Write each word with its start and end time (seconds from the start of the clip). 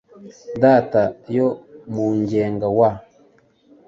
data, 0.61 1.01
yo 1.37 1.47
mugenga 1.93 2.67
wa 2.77 2.91